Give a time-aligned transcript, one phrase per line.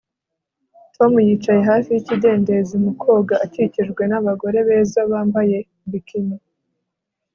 [0.95, 5.57] Tom yicaye hafi yikidendezi mu koga akikijwe nabagore beza bambaye
[5.91, 6.37] bikini